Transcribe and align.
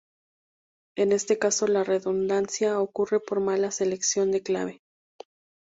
En 0.97 1.11
este 1.11 1.37
caso 1.37 1.67
la 1.67 1.83
redundancia 1.83 2.79
ocurre 2.79 3.19
por 3.19 3.39
mala 3.39 3.69
selección 3.69 4.31
de 4.31 4.41
clave. 4.41 4.81